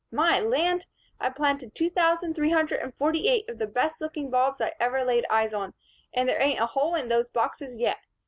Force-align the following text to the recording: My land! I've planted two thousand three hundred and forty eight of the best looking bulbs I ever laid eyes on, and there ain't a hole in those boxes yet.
My 0.11 0.39
land! 0.39 0.87
I've 1.19 1.35
planted 1.35 1.75
two 1.75 1.91
thousand 1.91 2.33
three 2.33 2.49
hundred 2.49 2.79
and 2.79 2.91
forty 2.95 3.27
eight 3.27 3.47
of 3.47 3.59
the 3.59 3.67
best 3.67 4.01
looking 4.01 4.31
bulbs 4.31 4.59
I 4.59 4.73
ever 4.79 5.05
laid 5.05 5.27
eyes 5.29 5.53
on, 5.53 5.75
and 6.11 6.27
there 6.27 6.41
ain't 6.41 6.59
a 6.59 6.65
hole 6.65 6.95
in 6.95 7.07
those 7.07 7.29
boxes 7.29 7.75
yet. 7.75 7.99